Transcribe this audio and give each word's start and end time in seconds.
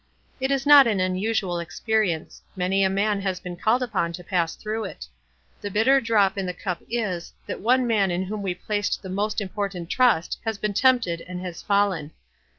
It 0.39 0.49
is 0.49 0.65
not 0.65 0.87
an 0.87 0.99
unusual 0.99 1.59
experience— 1.59 2.41
many 2.55 2.83
a 2.83 2.89
man 2.89 3.21
has 3.21 3.39
been 3.39 3.55
called 3.55 3.83
upon 3.83 4.13
to 4.13 4.23
pass 4.23 4.55
through 4.55 4.85
it. 4.85 5.05
The 5.61 5.69
bitter 5.69 6.01
drop 6.01 6.39
in 6.39 6.47
the 6.47 6.55
cup 6.55 6.81
is, 6.89 7.33
that 7.45 7.61
one 7.61 7.85
man 7.85 8.09
in 8.09 8.23
whom 8.23 8.41
we 8.41 8.55
placet 8.55 8.95
1 8.95 9.01
the 9.03 9.15
most 9.15 9.39
important 9.39 9.91
trust 9.91 10.39
has 10.43 10.57
been 10.57 10.73
tempted 10.73 11.21
and 11.27 11.39
has 11.41 11.61
fallen. 11.61 12.13